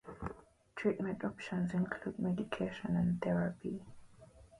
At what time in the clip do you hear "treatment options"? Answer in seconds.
0.75-1.75